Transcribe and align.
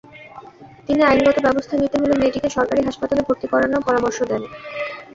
তিনি 0.87 1.01
আইনগত 1.03 1.37
ব্যবস্থা 1.45 1.75
নিতে 1.77 1.97
হলে 2.01 2.15
মেয়েটিকে 2.19 2.49
সরকারি 2.49 2.81
হাসপাতালে 2.83 3.21
ভর্তি 3.27 3.45
করানোর 3.47 3.85
পরামর্শ 3.87 4.17
দেন। 4.31 4.43